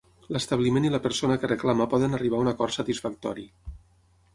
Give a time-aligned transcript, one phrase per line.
[0.35, 3.51] L'establiment i la persona que reclama poden arribar a un acord satisfactori.